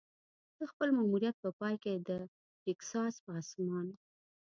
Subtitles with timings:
[0.57, 2.09] د خپل ماموریت په پای کې د
[2.63, 3.87] ټیکساس په اسمان.